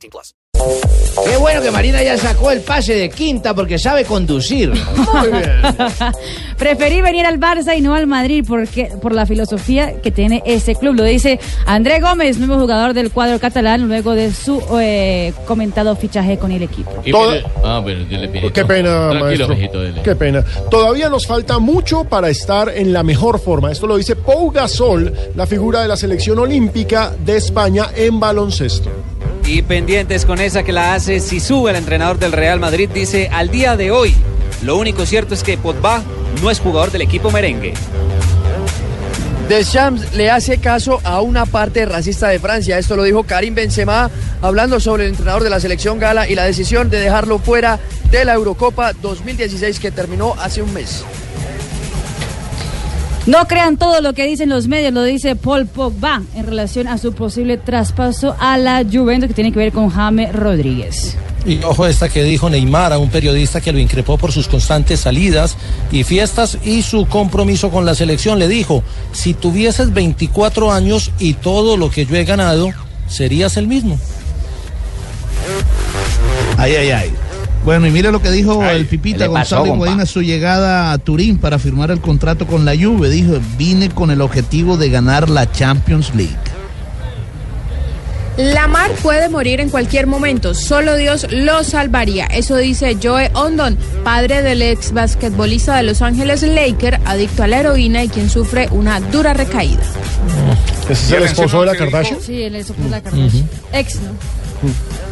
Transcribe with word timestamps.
18 0.00 0.10
plus. 0.10 0.34
Qué 1.24 1.36
bueno 1.38 1.62
que 1.62 1.70
Marina 1.70 2.02
ya 2.02 2.18
sacó 2.18 2.50
el 2.50 2.60
pase 2.60 2.94
de 2.94 3.08
quinta 3.08 3.54
porque 3.54 3.78
sabe 3.78 4.04
conducir. 4.04 4.70
Muy 5.14 5.28
bien. 5.30 5.50
Preferí 6.58 7.00
venir 7.00 7.24
al 7.24 7.40
Barça 7.40 7.76
y 7.76 7.80
no 7.80 7.94
al 7.94 8.06
Madrid 8.06 8.44
porque, 8.46 8.90
por 9.00 9.14
la 9.14 9.24
filosofía 9.24 10.00
que 10.02 10.10
tiene 10.10 10.42
ese 10.44 10.74
club. 10.74 10.96
Lo 10.96 11.04
dice 11.04 11.40
André 11.66 12.00
Gómez, 12.00 12.36
nuevo 12.38 12.58
jugador 12.60 12.92
del 12.92 13.10
cuadro 13.10 13.38
catalán, 13.40 13.88
luego 13.88 14.12
de 14.14 14.32
su 14.34 14.62
eh, 14.78 15.32
comentado 15.46 15.96
fichaje 15.96 16.36
con 16.38 16.52
el 16.52 16.62
equipo. 16.62 16.90
Todo- 17.10 17.36
Ah, 17.64 17.80
bueno, 17.82 18.04
dile. 18.04 18.30
Qué 18.52 18.64
pena, 18.64 19.10
Tranquilo, 19.10 19.48
maestro. 19.48 19.82
dile. 19.82 20.02
Qué 20.02 20.14
pena. 20.16 20.44
Todavía 20.70 21.08
nos 21.08 21.26
falta 21.26 21.58
mucho 21.58 22.04
para 22.04 22.28
estar 22.28 22.68
en 22.68 22.92
la 22.92 23.02
mejor 23.02 23.40
forma. 23.40 23.72
Esto 23.72 23.86
lo 23.86 23.96
dice 23.96 24.14
Pau 24.16 24.50
Gasol, 24.50 25.12
la 25.34 25.46
figura 25.46 25.80
de 25.82 25.88
la 25.88 25.96
selección 25.96 26.38
olímpica 26.38 27.12
de 27.24 27.36
España 27.38 27.86
en 27.96 28.20
baloncesto. 28.20 28.90
Y 29.50 29.62
pendientes 29.62 30.26
con 30.26 30.40
esa 30.40 30.62
que 30.62 30.70
la 30.70 30.94
hace 30.94 31.18
Sisu, 31.18 31.66
el 31.66 31.74
entrenador 31.74 32.20
del 32.20 32.30
Real 32.30 32.60
Madrid, 32.60 32.88
dice, 32.88 33.28
al 33.32 33.50
día 33.50 33.76
de 33.76 33.90
hoy, 33.90 34.14
lo 34.62 34.76
único 34.78 35.04
cierto 35.06 35.34
es 35.34 35.42
que 35.42 35.58
Pogba 35.58 36.04
no 36.40 36.52
es 36.52 36.60
jugador 36.60 36.92
del 36.92 37.02
equipo 37.02 37.32
merengue. 37.32 37.74
Deschamps 39.48 40.14
le 40.14 40.30
hace 40.30 40.58
caso 40.58 41.00
a 41.02 41.20
una 41.20 41.46
parte 41.46 41.84
racista 41.84 42.28
de 42.28 42.38
Francia. 42.38 42.78
Esto 42.78 42.94
lo 42.94 43.02
dijo 43.02 43.24
Karim 43.24 43.56
Benzema 43.56 44.08
hablando 44.40 44.78
sobre 44.78 45.06
el 45.06 45.10
entrenador 45.10 45.42
de 45.42 45.50
la 45.50 45.58
selección 45.58 45.98
gala 45.98 46.28
y 46.28 46.36
la 46.36 46.44
decisión 46.44 46.88
de 46.88 47.00
dejarlo 47.00 47.40
fuera 47.40 47.80
de 48.12 48.24
la 48.24 48.34
Eurocopa 48.34 48.92
2016 48.92 49.80
que 49.80 49.90
terminó 49.90 50.36
hace 50.38 50.62
un 50.62 50.72
mes. 50.72 51.04
No 53.30 53.46
crean 53.46 53.76
todo 53.76 54.00
lo 54.00 54.12
que 54.12 54.26
dicen 54.26 54.48
los 54.48 54.66
medios, 54.66 54.92
lo 54.92 55.04
dice 55.04 55.36
Paul 55.36 55.66
Pogba 55.66 56.20
en 56.34 56.46
relación 56.46 56.88
a 56.88 56.98
su 56.98 57.12
posible 57.12 57.58
traspaso 57.58 58.34
a 58.40 58.58
la 58.58 58.82
Juventus 58.82 59.28
que 59.28 59.34
tiene 59.34 59.52
que 59.52 59.60
ver 59.60 59.70
con 59.70 59.88
James 59.88 60.32
Rodríguez. 60.32 61.16
Y 61.46 61.62
ojo 61.62 61.86
esta 61.86 62.08
que 62.08 62.24
dijo 62.24 62.50
Neymar 62.50 62.92
a 62.92 62.98
un 62.98 63.08
periodista 63.08 63.60
que 63.60 63.70
lo 63.70 63.78
increpó 63.78 64.18
por 64.18 64.32
sus 64.32 64.48
constantes 64.48 64.98
salidas 64.98 65.56
y 65.92 66.02
fiestas 66.02 66.58
y 66.64 66.82
su 66.82 67.06
compromiso 67.06 67.70
con 67.70 67.86
la 67.86 67.94
selección. 67.94 68.40
Le 68.40 68.48
dijo, 68.48 68.82
si 69.12 69.32
tuvieses 69.32 69.92
24 69.92 70.72
años 70.72 71.12
y 71.20 71.34
todo 71.34 71.76
lo 71.76 71.88
que 71.88 72.06
yo 72.06 72.16
he 72.16 72.24
ganado, 72.24 72.70
serías 73.06 73.56
el 73.56 73.68
mismo. 73.68 73.96
Ay, 76.56 76.74
ay, 76.74 76.90
ay. 76.90 77.29
Bueno, 77.70 77.86
y 77.86 77.92
mire 77.92 78.10
lo 78.10 78.20
que 78.20 78.32
dijo 78.32 78.64
el 78.64 78.84
Pipita 78.84 79.18
¿qué 79.18 79.24
le 79.28 79.30
pasó, 79.30 79.58
González 79.58 79.70
compa? 79.70 79.86
Higuaín 79.86 80.00
a 80.00 80.06
su 80.06 80.22
llegada 80.22 80.90
a 80.90 80.98
Turín 80.98 81.38
para 81.38 81.56
firmar 81.60 81.92
el 81.92 82.00
contrato 82.00 82.44
con 82.44 82.64
la 82.64 82.72
Juve. 82.76 83.08
Dijo, 83.10 83.34
vine 83.56 83.90
con 83.90 84.10
el 84.10 84.22
objetivo 84.22 84.76
de 84.76 84.90
ganar 84.90 85.30
la 85.30 85.48
Champions 85.52 86.12
League. 86.16 86.34
Lamar 88.38 88.90
puede 89.04 89.28
morir 89.28 89.60
en 89.60 89.68
cualquier 89.68 90.08
momento, 90.08 90.52
solo 90.52 90.96
Dios 90.96 91.28
lo 91.30 91.62
salvaría. 91.62 92.26
Eso 92.26 92.56
dice 92.56 92.96
Joe 93.00 93.30
Ondon, 93.34 93.78
padre 94.02 94.42
del 94.42 94.62
ex 94.62 94.90
basquetbolista 94.90 95.76
de 95.76 95.84
Los 95.84 96.02
Ángeles 96.02 96.42
Lakers, 96.42 96.98
adicto 97.04 97.44
a 97.44 97.46
la 97.46 97.60
heroína 97.60 98.02
y 98.02 98.08
quien 98.08 98.30
sufre 98.30 98.66
una 98.72 98.98
dura 98.98 99.32
recaída. 99.32 99.84
¿Ese 100.88 101.04
es 101.04 101.12
el 101.12 101.22
esposo 101.22 101.60
de 101.60 101.66
la 101.66 101.76
Kardashian? 101.76 102.20
Sí, 102.20 102.42
él 102.42 102.56
es 102.56 102.72
la 102.90 103.00
Kardashian. 103.00 103.48
Ex, 103.72 103.94
¿no? 104.00 104.10
Es, 104.68 105.09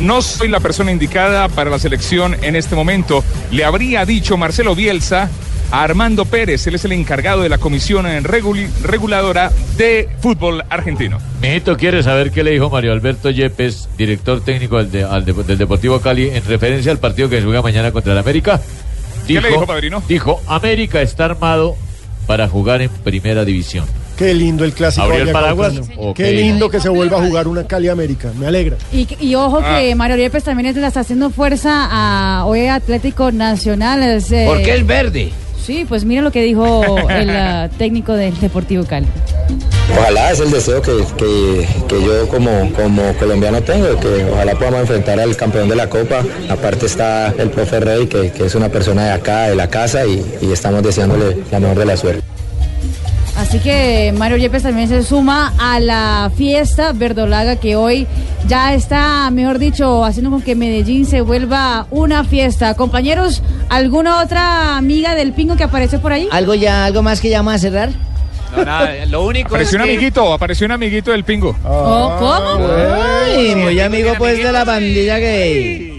no 0.00 0.22
soy 0.22 0.48
la 0.48 0.60
persona 0.60 0.90
indicada 0.92 1.48
para 1.48 1.70
la 1.70 1.78
selección 1.78 2.36
en 2.42 2.56
este 2.56 2.74
momento. 2.74 3.24
Le 3.50 3.64
habría 3.64 4.04
dicho 4.04 4.36
Marcelo 4.36 4.74
Bielsa 4.74 5.30
a 5.70 5.82
Armando 5.84 6.24
Pérez, 6.26 6.66
él 6.66 6.74
es 6.74 6.84
el 6.84 6.92
encargado 6.92 7.40
de 7.42 7.48
la 7.48 7.56
comisión 7.58 8.04
reguladora 8.82 9.50
de 9.78 10.08
fútbol 10.20 10.62
argentino. 10.68 11.18
Mijito 11.40 11.76
quiere 11.76 12.02
saber 12.02 12.30
qué 12.30 12.42
le 12.44 12.50
dijo 12.50 12.68
Mario 12.68 12.92
Alberto 12.92 13.30
Yepes, 13.30 13.88
director 13.96 14.44
técnico 14.44 14.76
del, 14.78 14.90
de- 14.90 15.04
al 15.04 15.24
de- 15.24 15.32
del 15.32 15.56
Deportivo 15.58 16.00
Cali, 16.00 16.28
en 16.28 16.44
referencia 16.44 16.92
al 16.92 16.98
partido 16.98 17.28
que 17.30 17.38
se 17.38 17.44
juega 17.44 17.62
mañana 17.62 17.90
contra 17.90 18.12
el 18.12 18.18
América. 18.18 18.60
¿Qué 19.26 19.40
le 19.40 19.48
dijo, 19.48 19.66
padrino? 19.66 20.02
Dijo, 20.08 20.42
América 20.46 21.00
está 21.00 21.24
armado 21.26 21.76
para 22.26 22.48
jugar 22.48 22.82
en 22.82 22.90
primera 22.90 23.44
división. 23.44 23.86
Qué 24.22 24.34
lindo 24.34 24.64
el 24.64 24.72
clásico. 24.72 25.04
¿Abrió 25.06 25.22
el 25.24 25.32
paraguas? 25.32 25.72
Qué 26.14 26.30
lindo 26.32 26.70
que 26.70 26.78
se 26.78 26.88
vuelva 26.88 27.18
a 27.18 27.26
jugar 27.26 27.48
una 27.48 27.64
Cali 27.66 27.88
América. 27.88 28.30
Me 28.38 28.46
alegra. 28.46 28.76
Y, 28.92 29.08
y 29.18 29.34
ojo 29.34 29.60
Ah. 29.64 29.78
que 29.80 29.94
Mario 29.96 30.16
Yepes 30.16 30.44
también 30.44 30.66
es- 30.66 30.76
le 30.76 30.86
está 30.86 31.00
haciendo 31.00 31.30
fuerza 31.30 31.88
a 31.90 32.44
hoy 32.46 32.66
Atlético 32.68 33.32
Nacional. 33.32 34.02
es, 34.04 34.30
eh, 34.30 34.44
Porque 34.46 34.74
es 34.76 34.86
verde. 34.86 35.32
Sí, 35.60 35.84
pues 35.88 36.04
mira 36.04 36.22
lo 36.22 36.30
que 36.30 36.42
dijo 36.42 36.84
el 37.08 37.30
ah, 37.36 37.68
técnico 37.78 38.12
del 38.14 38.38
Deportivo 38.40 38.84
Cali. 38.84 39.06
Ojalá 39.98 40.30
es 40.30 40.38
el 40.40 40.50
deseo 40.50 40.80
que, 40.82 40.92
que- 41.16 41.66
que 41.88 42.02
yo 42.04 42.28
como, 42.28 42.72
como 42.74 43.12
colombiano 43.18 43.60
tengo, 43.62 43.98
que 43.98 44.24
ojalá 44.32 44.54
podamos 44.54 44.80
enfrentar 44.82 45.18
al 45.20 45.36
campeón 45.36 45.68
de 45.68 45.74
la 45.76 45.88
Copa. 45.88 46.22
Aparte 46.48 46.86
está 46.86 47.34
el 47.38 47.50
profe 47.50 47.80
Rey, 47.80 48.06
que, 48.06 48.30
que 48.30 48.46
es 48.46 48.54
una 48.54 48.68
persona 48.68 49.04
de 49.06 49.10
acá, 49.12 49.48
de 49.48 49.56
la 49.56 49.68
casa, 49.68 50.06
y, 50.06 50.24
y 50.40 50.52
estamos 50.52 50.82
deseándole 50.82 51.38
la 51.50 51.58
mejor 51.60 51.78
de 51.78 51.84
la 51.86 51.96
suerte. 51.96 52.22
Así 53.52 53.60
que 53.60 54.14
Mario 54.16 54.38
Yepes 54.38 54.62
también 54.62 54.88
se 54.88 55.02
suma 55.02 55.52
a 55.58 55.78
la 55.78 56.32
fiesta 56.34 56.94
verdolaga 56.94 57.56
que 57.56 57.76
hoy 57.76 58.06
ya 58.48 58.72
está, 58.72 59.30
mejor 59.30 59.58
dicho, 59.58 60.06
haciendo 60.06 60.30
con 60.30 60.40
que 60.40 60.54
Medellín 60.54 61.04
se 61.04 61.20
vuelva 61.20 61.86
una 61.90 62.24
fiesta. 62.24 62.72
Compañeros, 62.72 63.42
¿alguna 63.68 64.22
otra 64.22 64.78
amiga 64.78 65.14
del 65.14 65.34
pingo 65.34 65.54
que 65.54 65.64
apareció 65.64 66.00
por 66.00 66.14
ahí? 66.14 66.28
¿Algo 66.32 66.54
ya, 66.54 66.86
algo 66.86 67.02
más 67.02 67.20
que 67.20 67.28
ya 67.28 67.40
vamos 67.40 67.52
a 67.56 67.58
cerrar? 67.58 67.90
No, 68.56 68.64
nada, 68.64 68.90
lo 69.04 69.22
único 69.22 69.48
es 69.48 69.52
Apareció 69.52 69.78
un 69.80 69.84
que... 69.84 69.90
amiguito, 69.90 70.32
apareció 70.32 70.64
un 70.64 70.72
amiguito 70.72 71.10
del 71.10 71.24
pingo. 71.24 71.54
Oh, 71.62 72.16
¿Cómo? 72.18 72.68
Ay, 73.26 73.54
muy 73.54 73.78
amigo 73.80 74.14
pues 74.16 74.42
de 74.42 74.50
la 74.50 74.64
pandilla 74.64 75.18
gay. 75.18 75.91